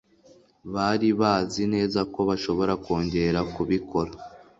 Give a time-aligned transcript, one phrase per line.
[0.73, 4.11] Bari bazi neza ko bashobora kongera kubikora.